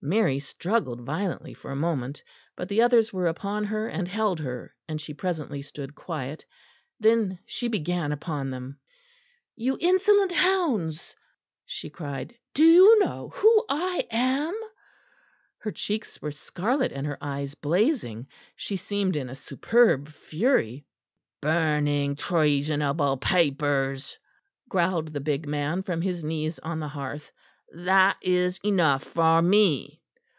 Mary 0.00 0.38
struggled 0.38 1.00
violently 1.00 1.52
for 1.52 1.72
a 1.72 1.76
moment; 1.76 2.22
but 2.54 2.68
the 2.68 2.80
others 2.80 3.12
were 3.12 3.26
upon 3.26 3.64
her 3.64 3.88
and 3.88 4.06
held 4.06 4.38
her, 4.38 4.72
and 4.86 5.00
she 5.00 5.12
presently 5.12 5.60
stood 5.60 5.92
quiet. 5.92 6.46
Then 7.00 7.40
she 7.46 7.66
began 7.66 8.12
upon 8.12 8.50
them. 8.50 8.78
"You 9.56 9.76
insolent 9.80 10.30
hounds!" 10.30 11.16
she 11.66 11.90
cried, 11.90 12.32
"do 12.54 12.64
you 12.64 13.00
know 13.00 13.30
who 13.34 13.64
I 13.68 14.06
am?" 14.08 14.54
Her 15.62 15.72
cheeks 15.72 16.22
were 16.22 16.30
scarlet 16.30 16.92
and 16.92 17.04
her 17.04 17.18
eyes 17.20 17.56
blazing; 17.56 18.28
she 18.54 18.76
seemed 18.76 19.16
in 19.16 19.28
a 19.28 19.34
superb 19.34 20.10
fury. 20.12 20.86
"Burning 21.42 22.14
treasonable 22.14 23.16
papers," 23.16 24.16
growled 24.68 25.08
the 25.08 25.20
big 25.20 25.48
man 25.48 25.82
from 25.82 26.02
his 26.02 26.22
knees 26.22 26.60
on 26.60 26.78
the 26.78 26.86
hearth, 26.86 27.32
"that 27.70 28.16
is 28.22 28.56
enough 28.64 29.02
for 29.04 29.42
me." 29.42 30.00